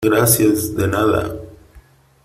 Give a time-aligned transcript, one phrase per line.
[0.03, 0.75] gracias.
[0.75, 1.21] de nada.